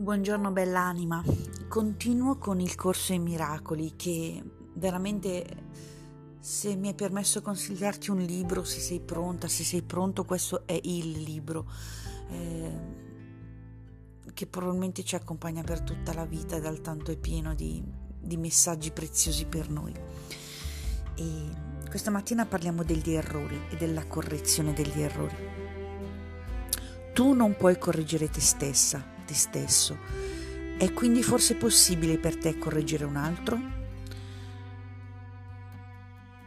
[0.00, 1.22] Buongiorno bell'anima,
[1.68, 4.42] continuo con il corso in miracoli che
[4.72, 5.44] veramente
[6.40, 10.80] se mi è permesso consigliarti un libro, se sei pronta, se sei pronto, questo è
[10.84, 11.70] il libro
[12.30, 12.80] eh,
[14.32, 17.84] che probabilmente ci accompagna per tutta la vita ed al tanto è pieno di,
[18.18, 19.92] di messaggi preziosi per noi.
[21.14, 21.48] E
[21.90, 25.36] questa mattina parliamo degli errori e della correzione degli errori.
[27.12, 29.96] Tu non puoi correggere te stessa, te stesso.
[30.76, 33.58] È quindi forse possibile per te correggere un altro?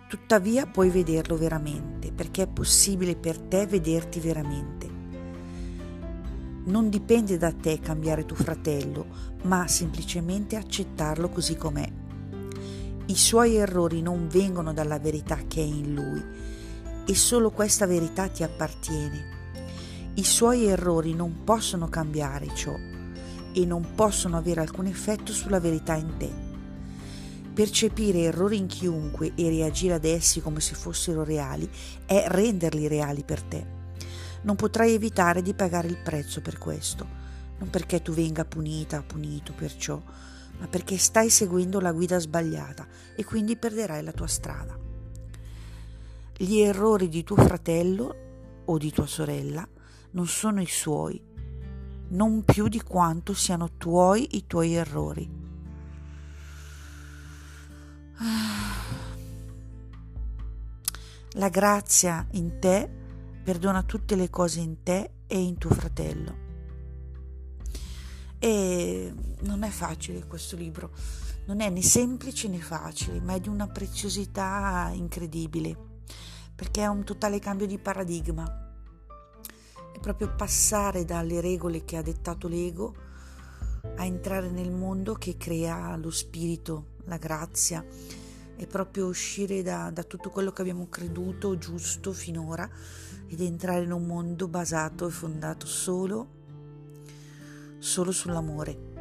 [0.09, 4.91] Tuttavia puoi vederlo veramente, perché è possibile per te vederti veramente.
[6.65, 9.05] Non dipende da te cambiare tuo fratello,
[9.43, 11.89] ma semplicemente accettarlo così com'è.
[13.05, 16.23] I suoi errori non vengono dalla verità che è in lui
[17.05, 19.42] e solo questa verità ti appartiene
[20.16, 22.76] i suoi errori non possono cambiare ciò
[23.51, 26.32] e non possono avere alcun effetto sulla verità in te.
[27.51, 31.68] Percepire errori in chiunque e reagire ad essi come se fossero reali
[32.05, 33.65] è renderli reali per te.
[34.43, 37.07] Non potrai evitare di pagare il prezzo per questo,
[37.57, 39.99] non perché tu venga punita o punito per ciò,
[40.59, 44.77] ma perché stai seguendo la guida sbagliata e quindi perderai la tua strada.
[46.37, 48.15] Gli errori di tuo fratello
[48.65, 49.68] o di tua sorella
[50.13, 51.21] non sono i suoi,
[52.09, 55.41] non più di quanto siano tuoi i tuoi errori.
[61.34, 62.89] La grazia in te
[63.43, 66.41] perdona tutte le cose in te e in tuo fratello.
[68.38, 70.91] E non è facile questo libro,
[71.45, 75.75] non è né semplice né facile, ma è di una preziosità incredibile,
[76.53, 78.62] perché è un totale cambio di paradigma
[80.03, 82.94] proprio passare dalle regole che ha dettato l'ego
[83.96, 87.86] a entrare nel mondo che crea lo spirito, la grazia
[88.58, 92.69] e proprio uscire da, da tutto quello che abbiamo creduto giusto finora
[93.28, 96.28] ed entrare in un mondo basato e fondato solo,
[97.80, 98.91] solo sull'amore.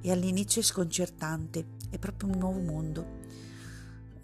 [0.00, 3.20] E all'inizio è sconcertante, è proprio un nuovo mondo.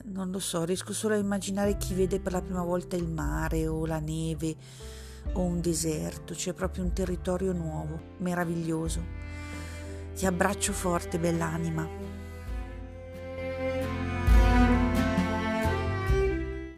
[0.07, 3.69] Non lo so, riesco solo a immaginare chi vede per la prima volta il mare
[3.69, 4.57] o la neve
[5.35, 9.01] o un deserto, c'è proprio un territorio nuovo, meraviglioso.
[10.15, 11.87] Ti abbraccio forte, bell'anima.